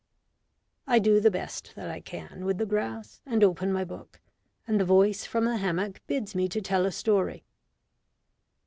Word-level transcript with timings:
I 0.87 0.97
do 0.97 1.19
the 1.19 1.29
best 1.29 1.73
that 1.75 1.87
I 1.91 1.99
can 1.99 2.43
with 2.43 2.57
the 2.57 2.65
grass, 2.65 3.21
and 3.23 3.43
open 3.43 3.71
my 3.71 3.83
book, 3.83 4.19
and 4.67 4.79
the 4.79 4.83
voice 4.83 5.25
from 5.27 5.45
the 5.45 5.57
hammock 5.57 6.01
bids 6.07 6.33
me 6.33 6.49
to 6.49 6.59
tell 6.59 6.87
a 6.87 6.91
story. 6.91 7.43